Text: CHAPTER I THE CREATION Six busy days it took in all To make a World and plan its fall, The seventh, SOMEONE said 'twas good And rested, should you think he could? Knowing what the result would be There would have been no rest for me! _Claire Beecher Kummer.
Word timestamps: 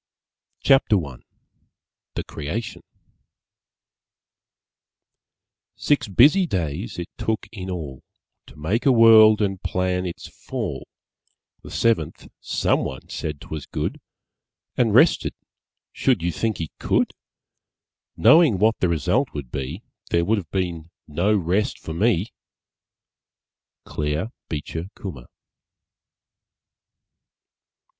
CHAPTER 0.61 0.95
I 1.05 1.17
THE 2.15 2.23
CREATION 2.23 2.81
Six 5.75 6.07
busy 6.07 6.47
days 6.47 6.97
it 6.97 7.07
took 7.19 7.45
in 7.51 7.69
all 7.69 8.01
To 8.47 8.55
make 8.55 8.87
a 8.87 8.91
World 8.91 9.43
and 9.43 9.61
plan 9.61 10.07
its 10.07 10.27
fall, 10.27 10.87
The 11.61 11.69
seventh, 11.69 12.29
SOMEONE 12.39 13.09
said 13.09 13.41
'twas 13.41 13.67
good 13.67 14.01
And 14.75 14.95
rested, 14.95 15.35
should 15.91 16.23
you 16.23 16.31
think 16.31 16.57
he 16.57 16.71
could? 16.79 17.13
Knowing 18.17 18.57
what 18.57 18.79
the 18.79 18.89
result 18.89 19.35
would 19.35 19.51
be 19.51 19.83
There 20.09 20.25
would 20.25 20.39
have 20.39 20.49
been 20.49 20.89
no 21.07 21.37
rest 21.37 21.77
for 21.77 21.93
me! 21.93 22.33
_Claire 23.85 24.31
Beecher 24.49 24.85
Kummer. 24.95 25.27